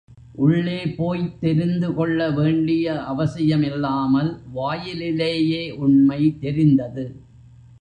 உள்ளே 0.35 0.87
போய்த் 0.87 1.41
தெரிந்துகொள்ள 1.41 2.31
வேண்டிய 2.31 3.03
அவசியமில்லாமல் 3.03 4.39
வாயிலிலேயே 4.51 5.71
உண்மை 5.71 6.37
தெரிந்தது. 6.39 7.05